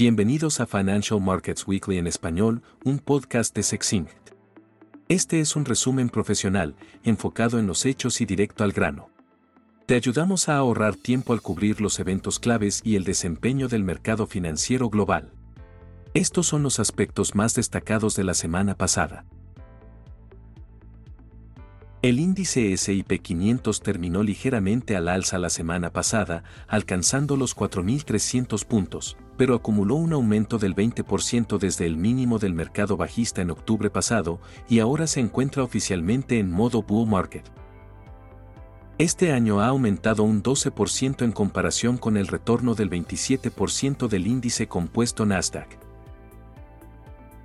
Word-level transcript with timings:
Bienvenidos 0.00 0.60
a 0.60 0.66
Financial 0.66 1.20
Markets 1.20 1.68
Weekly 1.68 1.98
en 1.98 2.06
español, 2.06 2.62
un 2.86 3.00
podcast 3.00 3.54
de 3.54 3.62
Sexinct. 3.62 4.30
Este 5.10 5.40
es 5.40 5.56
un 5.56 5.66
resumen 5.66 6.08
profesional, 6.08 6.74
enfocado 7.04 7.58
en 7.58 7.66
los 7.66 7.84
hechos 7.84 8.22
y 8.22 8.24
directo 8.24 8.64
al 8.64 8.72
grano. 8.72 9.10
Te 9.84 9.96
ayudamos 9.96 10.48
a 10.48 10.56
ahorrar 10.56 10.96
tiempo 10.96 11.34
al 11.34 11.42
cubrir 11.42 11.82
los 11.82 12.00
eventos 12.00 12.38
claves 12.38 12.80
y 12.82 12.96
el 12.96 13.04
desempeño 13.04 13.68
del 13.68 13.84
mercado 13.84 14.26
financiero 14.26 14.88
global. 14.88 15.34
Estos 16.14 16.46
son 16.46 16.62
los 16.62 16.80
aspectos 16.80 17.34
más 17.34 17.54
destacados 17.54 18.16
de 18.16 18.24
la 18.24 18.32
semana 18.32 18.76
pasada. 18.78 19.26
El 22.00 22.18
índice 22.18 22.74
SIP 22.78 23.20
500 23.20 23.82
terminó 23.82 24.22
ligeramente 24.22 24.96
al 24.96 25.08
alza 25.08 25.36
la 25.36 25.50
semana 25.50 25.92
pasada, 25.92 26.42
alcanzando 26.68 27.36
los 27.36 27.54
4.300 27.54 28.64
puntos, 28.64 29.18
pero 29.40 29.54
acumuló 29.54 29.94
un 29.94 30.12
aumento 30.12 30.58
del 30.58 30.76
20% 30.76 31.56
desde 31.56 31.86
el 31.86 31.96
mínimo 31.96 32.38
del 32.38 32.52
mercado 32.52 32.98
bajista 32.98 33.40
en 33.40 33.50
octubre 33.50 33.88
pasado 33.88 34.38
y 34.68 34.80
ahora 34.80 35.06
se 35.06 35.20
encuentra 35.20 35.62
oficialmente 35.62 36.38
en 36.38 36.50
modo 36.50 36.82
bull 36.82 37.08
market. 37.08 37.50
Este 38.98 39.32
año 39.32 39.62
ha 39.62 39.68
aumentado 39.68 40.24
un 40.24 40.42
12% 40.42 41.24
en 41.24 41.32
comparación 41.32 41.96
con 41.96 42.18
el 42.18 42.26
retorno 42.26 42.74
del 42.74 42.90
27% 42.90 44.08
del 44.08 44.26
índice 44.26 44.66
compuesto 44.66 45.24
Nasdaq. 45.24 45.68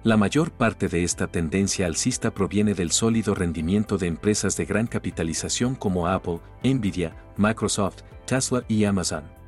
La 0.04 0.18
mayor 0.18 0.52
parte 0.52 0.90
de 0.90 1.06
esta 1.06 1.28
tendencia 1.28 1.86
alcista 1.86 2.32
proviene 2.32 2.74
del 2.74 2.92
sólido 2.92 3.36
rendimiento 3.36 3.98
de 3.98 4.08
empresas 4.08 4.58
de 4.58 4.66
gran 4.66 4.88
capitalización 4.88 5.76
como 5.76 6.10
Apple, 6.10 6.40
Nvidia, 6.62 7.16
Microsoft, 7.38 8.02
Tesla 8.26 8.66
y 8.68 8.84
Amazon. 8.84 9.45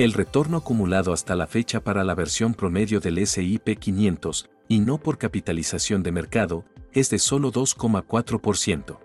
El 0.00 0.14
retorno 0.14 0.56
acumulado 0.56 1.12
hasta 1.12 1.36
la 1.36 1.46
fecha 1.46 1.84
para 1.84 2.04
la 2.04 2.14
versión 2.14 2.54
promedio 2.54 3.00
del 3.00 3.26
SIP 3.26 3.78
500, 3.78 4.48
y 4.66 4.80
no 4.80 4.96
por 4.96 5.18
capitalización 5.18 6.02
de 6.02 6.10
mercado, 6.10 6.64
es 6.92 7.10
de 7.10 7.18
solo 7.18 7.52
2,4%. 7.52 8.98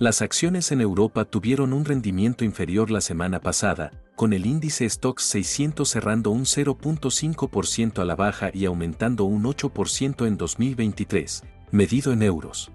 Las 0.00 0.20
acciones 0.20 0.72
en 0.72 0.80
Europa 0.80 1.26
tuvieron 1.26 1.72
un 1.72 1.84
rendimiento 1.84 2.44
inferior 2.44 2.90
la 2.90 3.00
semana 3.00 3.38
pasada, 3.38 3.92
con 4.16 4.32
el 4.32 4.46
índice 4.46 4.90
Stocks 4.90 5.22
600 5.22 5.88
cerrando 5.88 6.32
un 6.32 6.42
0.5% 6.42 8.00
a 8.00 8.04
la 8.04 8.16
baja 8.16 8.50
y 8.52 8.64
aumentando 8.64 9.26
un 9.26 9.44
8% 9.44 10.26
en 10.26 10.36
2023, 10.36 11.44
medido 11.70 12.12
en 12.12 12.24
euros. 12.24 12.72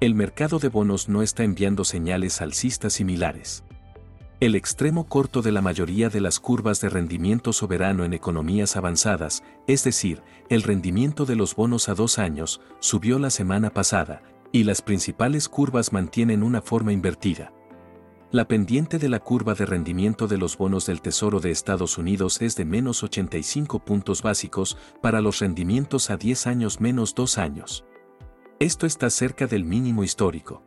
El 0.00 0.14
mercado 0.14 0.58
de 0.58 0.68
bonos 0.68 1.08
no 1.08 1.22
está 1.22 1.44
enviando 1.44 1.84
señales 1.84 2.40
alcistas 2.42 2.94
similares. 2.94 3.64
El 4.40 4.56
extremo 4.56 5.06
corto 5.06 5.40
de 5.40 5.52
la 5.52 5.62
mayoría 5.62 6.10
de 6.10 6.20
las 6.20 6.40
curvas 6.40 6.80
de 6.80 6.88
rendimiento 6.88 7.52
soberano 7.52 8.04
en 8.04 8.12
economías 8.12 8.76
avanzadas, 8.76 9.44
es 9.68 9.84
decir, 9.84 10.20
el 10.50 10.62
rendimiento 10.62 11.24
de 11.24 11.36
los 11.36 11.54
bonos 11.54 11.88
a 11.88 11.94
dos 11.94 12.18
años, 12.18 12.60
subió 12.80 13.20
la 13.20 13.30
semana 13.30 13.70
pasada, 13.70 14.22
y 14.50 14.64
las 14.64 14.82
principales 14.82 15.48
curvas 15.48 15.92
mantienen 15.92 16.42
una 16.42 16.60
forma 16.60 16.92
invertida. 16.92 17.52
La 18.32 18.48
pendiente 18.48 18.98
de 18.98 19.08
la 19.08 19.20
curva 19.20 19.54
de 19.54 19.64
rendimiento 19.64 20.26
de 20.26 20.38
los 20.38 20.58
bonos 20.58 20.86
del 20.86 21.00
Tesoro 21.00 21.38
de 21.38 21.52
Estados 21.52 21.98
Unidos 21.98 22.42
es 22.42 22.56
de 22.56 22.64
menos 22.64 23.04
85 23.04 23.78
puntos 23.84 24.22
básicos 24.22 24.76
para 25.00 25.20
los 25.20 25.38
rendimientos 25.38 26.10
a 26.10 26.16
10 26.16 26.48
años 26.48 26.80
menos 26.80 27.14
2 27.14 27.38
años. 27.38 27.84
Esto 28.60 28.86
está 28.86 29.10
cerca 29.10 29.48
del 29.48 29.64
mínimo 29.64 30.04
histórico. 30.04 30.62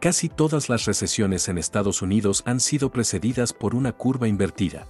Casi 0.00 0.28
todas 0.28 0.68
las 0.68 0.84
recesiones 0.84 1.48
en 1.48 1.58
Estados 1.58 2.02
Unidos 2.02 2.44
han 2.46 2.60
sido 2.60 2.92
precedidas 2.92 3.52
por 3.52 3.74
una 3.74 3.90
curva 3.92 4.28
invertida. 4.28 4.86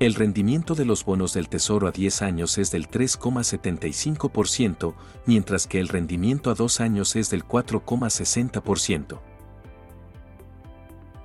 El 0.00 0.14
rendimiento 0.14 0.74
de 0.74 0.86
los 0.86 1.04
bonos 1.04 1.34
del 1.34 1.50
Tesoro 1.50 1.88
a 1.88 1.90
10 1.90 2.22
años 2.22 2.56
es 2.56 2.70
del 2.70 2.88
3,75%, 2.88 4.94
mientras 5.26 5.66
que 5.66 5.80
el 5.80 5.88
rendimiento 5.88 6.50
a 6.50 6.54
2 6.54 6.80
años 6.80 7.16
es 7.16 7.28
del 7.28 7.44
4,60%. 7.44 9.20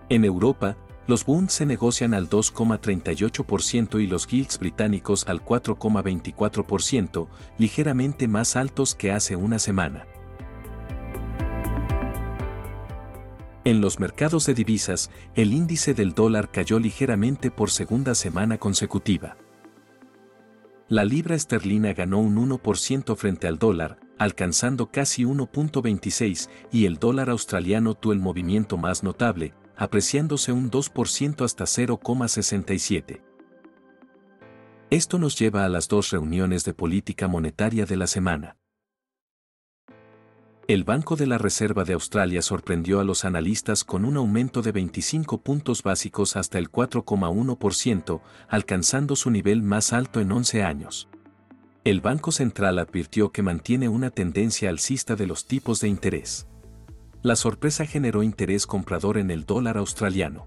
En 0.09 0.25
Europa, 0.25 0.75
los 1.07 1.25
bonds 1.25 1.53
se 1.53 1.65
negocian 1.65 2.13
al 2.13 2.29
2,38% 2.29 4.01
y 4.01 4.07
los 4.07 4.25
gilts 4.25 4.57
británicos 4.57 5.27
al 5.27 5.43
4,24%, 5.43 7.27
ligeramente 7.57 8.27
más 8.27 8.55
altos 8.55 8.95
que 8.95 9.11
hace 9.11 9.35
una 9.35 9.59
semana. 9.59 10.05
En 13.65 13.79
los 13.79 13.99
mercados 13.99 14.45
de 14.45 14.53
divisas, 14.53 15.09
el 15.35 15.53
índice 15.53 15.93
del 15.93 16.13
dólar 16.13 16.51
cayó 16.51 16.79
ligeramente 16.79 17.49
por 17.49 17.69
segunda 17.69 18.13
semana 18.13 18.57
consecutiva. 18.57 19.37
La 20.89 21.05
libra 21.05 21.35
esterlina 21.35 21.93
ganó 21.93 22.19
un 22.19 22.35
1% 22.35 23.15
frente 23.15 23.47
al 23.47 23.57
dólar, 23.57 23.99
alcanzando 24.19 24.91
casi 24.91 25.23
1.26, 25.23 26.49
y 26.73 26.85
el 26.85 26.97
dólar 26.97 27.29
australiano 27.29 27.95
tuvo 27.95 28.11
el 28.11 28.19
movimiento 28.19 28.77
más 28.77 29.01
notable, 29.01 29.53
apreciándose 29.77 30.51
un 30.51 30.69
2% 30.69 31.43
hasta 31.43 31.65
0,67. 31.65 33.21
Esto 34.89 35.17
nos 35.17 35.37
lleva 35.39 35.65
a 35.65 35.69
las 35.69 35.87
dos 35.87 36.11
reuniones 36.11 36.65
de 36.65 36.73
política 36.73 37.27
monetaria 37.27 37.85
de 37.85 37.97
la 37.97 38.07
semana. 38.07 38.57
El 40.67 40.85
Banco 40.85 41.17
de 41.17 41.27
la 41.27 41.37
Reserva 41.37 41.83
de 41.83 41.91
Australia 41.91 42.41
sorprendió 42.41 43.01
a 43.01 43.03
los 43.03 43.25
analistas 43.25 43.83
con 43.83 44.05
un 44.05 44.15
aumento 44.15 44.61
de 44.61 44.71
25 44.71 45.41
puntos 45.41 45.83
básicos 45.83 46.37
hasta 46.37 46.57
el 46.57 46.71
4,1%, 46.71 48.21
alcanzando 48.47 49.17
su 49.17 49.29
nivel 49.29 49.61
más 49.61 49.91
alto 49.91 50.21
en 50.21 50.31
11 50.31 50.63
años. 50.63 51.09
El 51.83 51.99
Banco 51.99 52.31
Central 52.31 52.79
advirtió 52.79 53.33
que 53.33 53.41
mantiene 53.41 53.89
una 53.89 54.09
tendencia 54.09 54.69
alcista 54.69 55.17
de 55.17 55.27
los 55.27 55.47
tipos 55.47 55.81
de 55.81 55.89
interés. 55.89 56.47
La 57.23 57.35
sorpresa 57.37 57.85
generó 57.85 58.21
interés 58.21 58.67
comprador 58.67 59.17
en 59.17 59.31
el 59.31 59.45
dólar 59.45 59.77
australiano. 59.77 60.45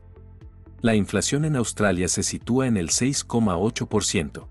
La 0.82 0.94
inflación 0.94 1.46
en 1.46 1.56
Australia 1.56 2.06
se 2.06 2.22
sitúa 2.22 2.66
en 2.66 2.76
el 2.76 2.90
6,8%. 2.90 4.46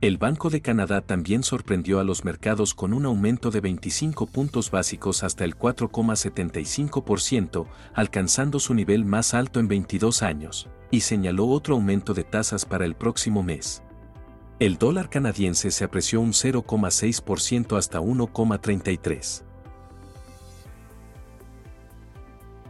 El 0.00 0.16
Banco 0.16 0.48
de 0.48 0.62
Canadá 0.62 1.02
también 1.02 1.42
sorprendió 1.42 2.00
a 2.00 2.04
los 2.04 2.24
mercados 2.24 2.72
con 2.72 2.94
un 2.94 3.04
aumento 3.04 3.50
de 3.50 3.60
25 3.60 4.24
puntos 4.24 4.70
básicos 4.70 5.22
hasta 5.22 5.44
el 5.44 5.58
4,75%, 5.58 7.66
alcanzando 7.92 8.58
su 8.58 8.72
nivel 8.72 9.04
más 9.04 9.34
alto 9.34 9.60
en 9.60 9.68
22 9.68 10.22
años, 10.22 10.70
y 10.90 11.00
señaló 11.00 11.46
otro 11.48 11.74
aumento 11.74 12.14
de 12.14 12.24
tasas 12.24 12.64
para 12.64 12.86
el 12.86 12.94
próximo 12.94 13.42
mes. 13.42 13.82
El 14.60 14.78
dólar 14.78 15.10
canadiense 15.10 15.70
se 15.70 15.84
apreció 15.84 16.22
un 16.22 16.32
0,6% 16.32 17.76
hasta 17.76 18.00
1,33. 18.00 19.49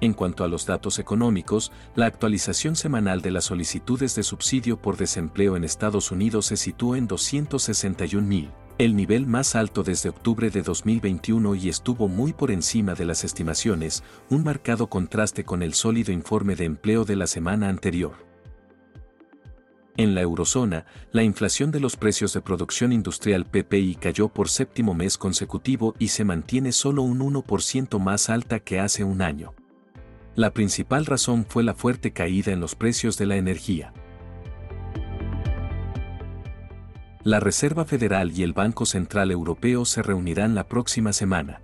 En 0.01 0.15
cuanto 0.15 0.45
a 0.45 0.49
los 0.49 0.65
datos 0.65 0.99
económicos, 0.99 1.73
la 1.95 2.07
actualización 2.07 2.75
semanal 2.75 3.21
de 3.21 3.31
las 3.31 3.45
solicitudes 3.45 4.15
de 4.15 4.23
subsidio 4.23 4.81
por 4.81 4.97
desempleo 4.97 5.57
en 5.57 5.65
Estados 5.65 6.11
Unidos 6.11 6.47
se 6.47 6.57
sitúa 6.57 6.97
en 6.97 7.07
261.000, 7.07 8.49
el 8.79 8.97
nivel 8.97 9.27
más 9.27 9.57
alto 9.57 9.83
desde 9.83 10.09
octubre 10.09 10.49
de 10.49 10.63
2021 10.63 11.55
y 11.55 11.69
estuvo 11.69 12.09
muy 12.09 12.33
por 12.33 12.51
encima 12.51 12.95
de 12.95 13.05
las 13.05 13.25
estimaciones, 13.25 14.03
un 14.31 14.43
marcado 14.43 14.87
contraste 14.87 15.45
con 15.45 15.63
el 15.63 15.75
sólido 15.75 16.13
informe 16.13 16.57
de 16.57 16.65
empleo 16.65 17.05
de 17.05 17.17
la 17.17 17.27
semana 17.27 17.69
anterior. 17.69 18.15
En 19.99 20.15
la 20.15 20.23
eurozona, 20.23 20.87
la 21.13 21.25
inflación 21.25 21.71
de 21.73 21.81
los 21.81 21.99
precios 21.99 22.33
de 22.33 22.41
producción 22.41 22.91
industrial 22.91 23.45
PPI 23.45 23.97
cayó 23.97 24.31
por 24.31 24.49
séptimo 24.49 24.95
mes 24.95 25.19
consecutivo 25.19 25.95
y 25.99 26.09
se 26.09 26.25
mantiene 26.25 26.73
solo 26.73 27.03
un 27.03 27.19
1% 27.19 27.99
más 27.99 28.31
alta 28.31 28.61
que 28.61 28.81
hace 28.81 29.05
un 29.05 29.21
año. 29.21 29.53
La 30.37 30.53
principal 30.53 31.07
razón 31.07 31.45
fue 31.49 31.65
la 31.65 31.75
fuerte 31.75 32.13
caída 32.13 32.53
en 32.53 32.61
los 32.61 32.75
precios 32.77 33.19
de 33.19 33.27
la 33.27 33.37
energía. 33.37 33.93
La 37.23 37.41
Reserva 37.41 37.85
Federal 37.85 38.33
y 38.33 38.45
el 38.45 38.53
Banco 38.53 38.87
Central 38.87 39.31
Europeo 39.31 39.85
se 39.85 40.03
reunirán 40.03 40.55
la 40.55 40.69
próxima 40.69 41.13
semana. 41.13 41.61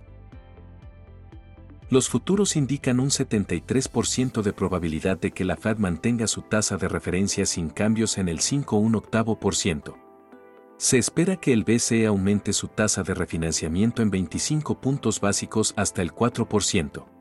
Los 1.89 2.09
futuros 2.09 2.57
indican 2.57 2.99
un 2.99 3.09
73% 3.09 4.41
de 4.41 4.53
probabilidad 4.53 5.17
de 5.17 5.31
que 5.31 5.45
la 5.45 5.55
Fed 5.55 5.77
mantenga 5.77 6.27
su 6.27 6.41
tasa 6.41 6.75
de 6.75 6.89
referencia 6.89 7.45
sin 7.45 7.69
cambios 7.69 8.17
en 8.17 8.27
el 8.27 8.39
5,1%. 8.39 9.95
Se 10.77 10.97
espera 10.97 11.37
que 11.37 11.53
el 11.53 11.63
BCE 11.63 12.05
aumente 12.05 12.53
su 12.53 12.67
tasa 12.67 13.01
de 13.01 13.15
refinanciamiento 13.15 14.01
en 14.03 14.11
25 14.11 14.79
puntos 14.79 15.21
básicos 15.21 15.73
hasta 15.75 16.01
el 16.01 16.13
4%. 16.13 17.16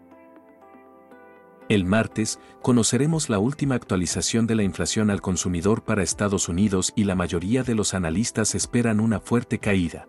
El 1.69 1.85
martes, 1.85 2.39
conoceremos 2.63 3.29
la 3.29 3.41
última 3.41 3.75
actualización 3.75 4.47
de 4.47 4.55
la 4.55 4.63
inflación 4.63 5.11
al 5.11 5.21
consumidor 5.21 5.83
para 5.83 6.05
Estados 6.05 6.49
Unidos 6.49 6.93
y 6.95 7.03
la 7.05 7.17
mayoría 7.17 7.65
de 7.65 7.75
los 7.75 7.93
analistas 7.93 8.55
esperan 8.55 9.01
una 9.01 9.19
fuerte 9.19 9.59
caída. 9.59 10.07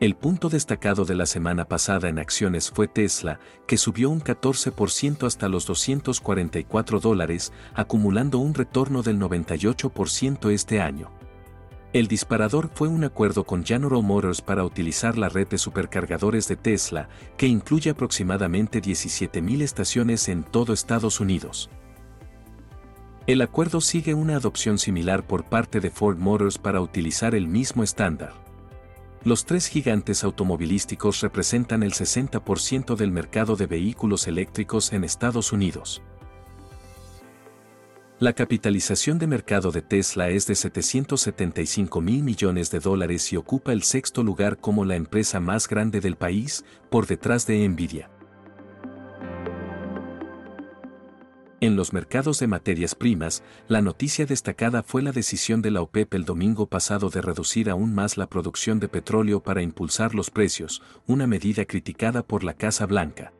El 0.00 0.14
punto 0.14 0.48
destacado 0.48 1.04
de 1.04 1.16
la 1.16 1.26
semana 1.26 1.66
pasada 1.66 2.08
en 2.08 2.18
acciones 2.18 2.70
fue 2.70 2.88
Tesla, 2.88 3.40
que 3.66 3.76
subió 3.76 4.08
un 4.08 4.22
14% 4.22 5.26
hasta 5.26 5.48
los 5.48 5.66
244 5.66 7.00
dólares, 7.00 7.52
acumulando 7.74 8.38
un 8.38 8.54
retorno 8.54 9.02
del 9.02 9.18
98% 9.18 10.50
este 10.50 10.80
año. 10.80 11.10
El 11.96 12.08
disparador 12.08 12.68
fue 12.74 12.88
un 12.88 13.04
acuerdo 13.04 13.44
con 13.44 13.64
General 13.64 14.02
Motors 14.02 14.42
para 14.42 14.64
utilizar 14.64 15.16
la 15.16 15.30
red 15.30 15.48
de 15.48 15.56
supercargadores 15.56 16.46
de 16.46 16.56
Tesla, 16.56 17.08
que 17.38 17.46
incluye 17.46 17.88
aproximadamente 17.88 18.82
17.000 18.82 19.62
estaciones 19.62 20.28
en 20.28 20.44
todo 20.44 20.74
Estados 20.74 21.20
Unidos. 21.20 21.70
El 23.26 23.40
acuerdo 23.40 23.80
sigue 23.80 24.12
una 24.12 24.36
adopción 24.36 24.76
similar 24.76 25.26
por 25.26 25.44
parte 25.44 25.80
de 25.80 25.90
Ford 25.90 26.18
Motors 26.18 26.58
para 26.58 26.82
utilizar 26.82 27.34
el 27.34 27.48
mismo 27.48 27.82
estándar. 27.82 28.34
Los 29.24 29.46
tres 29.46 29.66
gigantes 29.66 30.22
automovilísticos 30.22 31.22
representan 31.22 31.82
el 31.82 31.94
60% 31.94 32.94
del 32.94 33.10
mercado 33.10 33.56
de 33.56 33.68
vehículos 33.68 34.28
eléctricos 34.28 34.92
en 34.92 35.02
Estados 35.02 35.50
Unidos. 35.50 36.02
La 38.18 38.32
capitalización 38.32 39.18
de 39.18 39.26
mercado 39.26 39.72
de 39.72 39.82
Tesla 39.82 40.30
es 40.30 40.46
de 40.46 40.54
775 40.54 42.00
mil 42.00 42.22
millones 42.22 42.70
de 42.70 42.80
dólares 42.80 43.30
y 43.30 43.36
ocupa 43.36 43.74
el 43.74 43.82
sexto 43.82 44.22
lugar 44.22 44.56
como 44.56 44.86
la 44.86 44.96
empresa 44.96 45.38
más 45.38 45.68
grande 45.68 46.00
del 46.00 46.16
país, 46.16 46.64
por 46.88 47.06
detrás 47.06 47.46
de 47.46 47.68
Nvidia. 47.68 48.08
En 51.60 51.76
los 51.76 51.92
mercados 51.92 52.38
de 52.38 52.46
materias 52.46 52.94
primas, 52.94 53.42
la 53.68 53.82
noticia 53.82 54.24
destacada 54.24 54.82
fue 54.82 55.02
la 55.02 55.12
decisión 55.12 55.60
de 55.60 55.72
la 55.72 55.82
OPEP 55.82 56.14
el 56.14 56.24
domingo 56.24 56.70
pasado 56.70 57.10
de 57.10 57.20
reducir 57.20 57.68
aún 57.68 57.94
más 57.94 58.16
la 58.16 58.28
producción 58.30 58.80
de 58.80 58.88
petróleo 58.88 59.42
para 59.42 59.60
impulsar 59.60 60.14
los 60.14 60.30
precios, 60.30 60.80
una 61.06 61.26
medida 61.26 61.66
criticada 61.66 62.22
por 62.22 62.44
la 62.44 62.54
Casa 62.54 62.86
Blanca. 62.86 63.34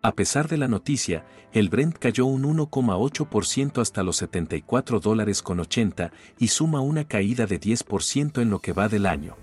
A 0.00 0.12
pesar 0.12 0.46
de 0.46 0.58
la 0.58 0.68
noticia, 0.68 1.26
el 1.52 1.70
Brent 1.70 1.98
cayó 1.98 2.26
un 2.26 2.44
1,8% 2.44 3.80
hasta 3.80 4.04
los 4.04 4.16
74 4.18 5.00
dólares 5.00 5.42
con 5.42 5.58
80 5.58 6.12
y 6.38 6.48
suma 6.48 6.80
una 6.80 7.04
caída 7.04 7.46
de 7.46 7.60
10% 7.60 8.40
en 8.40 8.50
lo 8.50 8.60
que 8.60 8.72
va 8.72 8.88
del 8.88 9.06
año. 9.06 9.36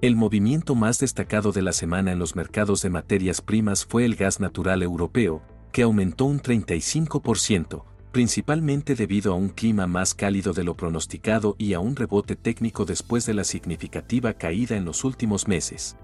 El 0.00 0.16
movimiento 0.16 0.74
más 0.74 0.98
destacado 0.98 1.52
de 1.52 1.62
la 1.62 1.72
semana 1.72 2.10
en 2.10 2.18
los 2.18 2.34
mercados 2.34 2.82
de 2.82 2.90
materias 2.90 3.40
primas 3.40 3.84
fue 3.84 4.04
el 4.04 4.16
gas 4.16 4.40
natural 4.40 4.82
europeo, 4.82 5.42
que 5.70 5.82
aumentó 5.82 6.24
un 6.24 6.40
35%, 6.40 7.84
principalmente 8.10 8.96
debido 8.96 9.32
a 9.32 9.36
un 9.36 9.50
clima 9.50 9.86
más 9.86 10.14
cálido 10.14 10.52
de 10.52 10.64
lo 10.64 10.74
pronosticado 10.76 11.54
y 11.58 11.74
a 11.74 11.80
un 11.80 11.94
rebote 11.94 12.34
técnico 12.34 12.86
después 12.86 13.24
de 13.24 13.34
la 13.34 13.44
significativa 13.44 14.32
caída 14.32 14.76
en 14.76 14.84
los 14.84 15.04
últimos 15.04 15.46
meses. 15.46 15.96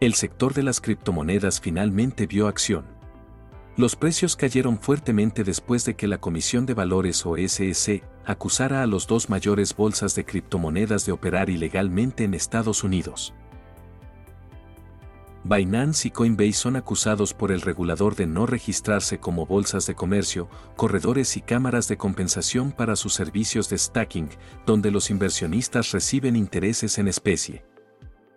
El 0.00 0.14
sector 0.14 0.54
de 0.54 0.62
las 0.62 0.80
criptomonedas 0.80 1.60
finalmente 1.60 2.28
vio 2.28 2.46
acción. 2.46 2.84
Los 3.76 3.96
precios 3.96 4.36
cayeron 4.36 4.78
fuertemente 4.78 5.42
después 5.42 5.84
de 5.84 5.96
que 5.96 6.06
la 6.06 6.18
Comisión 6.18 6.66
de 6.66 6.74
Valores 6.74 7.26
o 7.26 7.34
SEC 7.36 8.04
acusara 8.24 8.84
a 8.84 8.86
los 8.86 9.08
dos 9.08 9.28
mayores 9.28 9.74
bolsas 9.74 10.14
de 10.14 10.24
criptomonedas 10.24 11.04
de 11.04 11.10
operar 11.10 11.50
ilegalmente 11.50 12.22
en 12.22 12.34
Estados 12.34 12.84
Unidos. 12.84 13.34
Binance 15.42 16.06
y 16.06 16.10
Coinbase 16.12 16.52
son 16.52 16.76
acusados 16.76 17.34
por 17.34 17.50
el 17.50 17.60
regulador 17.60 18.14
de 18.14 18.28
no 18.28 18.46
registrarse 18.46 19.18
como 19.18 19.46
bolsas 19.46 19.86
de 19.86 19.96
comercio, 19.96 20.48
corredores 20.76 21.36
y 21.36 21.40
cámaras 21.40 21.88
de 21.88 21.96
compensación 21.96 22.70
para 22.70 22.94
sus 22.94 23.14
servicios 23.14 23.68
de 23.68 23.78
stacking, 23.78 24.28
donde 24.64 24.92
los 24.92 25.10
inversionistas 25.10 25.90
reciben 25.90 26.36
intereses 26.36 26.98
en 26.98 27.08
especie. 27.08 27.64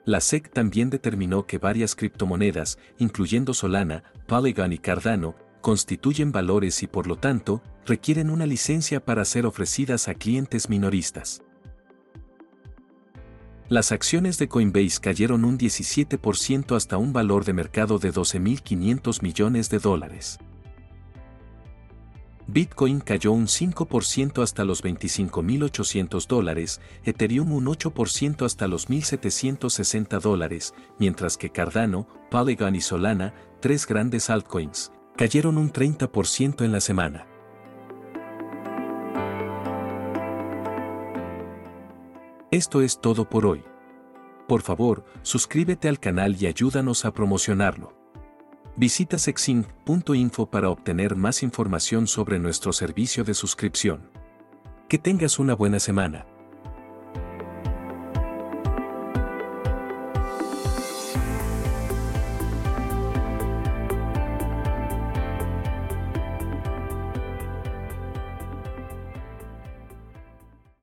La 0.05 0.19
SEC 0.19 0.51
también 0.51 0.89
determinó 0.89 1.45
que 1.45 1.59
varias 1.59 1.95
criptomonedas, 1.95 2.79
incluyendo 2.97 3.53
Solana, 3.53 4.03
Polygon 4.27 4.73
y 4.73 4.79
Cardano, 4.79 5.35
constituyen 5.61 6.31
valores 6.31 6.81
y 6.81 6.87
por 6.87 7.05
lo 7.05 7.17
tanto, 7.17 7.61
requieren 7.85 8.29
una 8.29 8.45
licencia 8.45 9.03
para 9.03 9.25
ser 9.25 9.45
ofrecidas 9.45 10.07
a 10.07 10.15
clientes 10.15 10.69
minoristas. 10.69 11.43
Las 13.69 13.91
acciones 13.91 14.37
de 14.37 14.49
Coinbase 14.49 14.99
cayeron 14.99 15.45
un 15.45 15.57
17% 15.57 16.75
hasta 16.75 16.97
un 16.97 17.13
valor 17.13 17.45
de 17.45 17.53
mercado 17.53 17.99
de 17.99 18.11
12.500 18.11 19.21
millones 19.21 19.69
de 19.69 19.79
dólares. 19.79 20.39
Bitcoin 22.53 22.99
cayó 22.99 23.31
un 23.31 23.47
5% 23.47 24.43
hasta 24.43 24.65
los 24.65 24.83
25.800 24.83 26.27
dólares, 26.27 26.81
Ethereum 27.05 27.53
un 27.53 27.65
8% 27.67 28.45
hasta 28.45 28.67
los 28.67 28.89
1.760 28.89 30.19
dólares, 30.19 30.73
mientras 30.99 31.37
que 31.37 31.49
Cardano, 31.49 32.07
Polygon 32.29 32.75
y 32.75 32.81
Solana, 32.81 33.33
tres 33.61 33.87
grandes 33.87 34.29
altcoins, 34.29 34.91
cayeron 35.15 35.57
un 35.57 35.71
30% 35.71 36.65
en 36.65 36.73
la 36.73 36.81
semana. 36.81 37.25
Esto 42.51 42.81
es 42.81 42.99
todo 42.99 43.29
por 43.29 43.45
hoy. 43.45 43.63
Por 44.49 44.61
favor, 44.61 45.05
suscríbete 45.21 45.87
al 45.87 46.01
canal 46.01 46.35
y 46.37 46.47
ayúdanos 46.47 47.05
a 47.05 47.13
promocionarlo. 47.13 48.00
Visita 48.77 49.17
sexing.info 49.17 50.49
para 50.49 50.69
obtener 50.69 51.17
más 51.17 51.43
información 51.43 52.07
sobre 52.07 52.39
nuestro 52.39 52.71
servicio 52.71 53.25
de 53.25 53.33
suscripción. 53.33 54.09
Que 54.87 54.97
tengas 54.97 55.39
una 55.39 55.55
buena 55.55 55.79
semana. 55.79 56.25